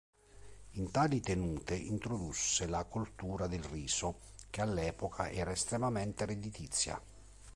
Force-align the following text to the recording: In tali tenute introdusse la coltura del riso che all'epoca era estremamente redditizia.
In 0.79 0.89
tali 0.89 1.19
tenute 1.19 1.75
introdusse 1.75 2.65
la 2.65 2.85
coltura 2.85 3.45
del 3.45 3.63
riso 3.63 4.21
che 4.49 4.61
all'epoca 4.61 5.29
era 5.29 5.51
estremamente 5.51 6.25
redditizia. 6.25 6.99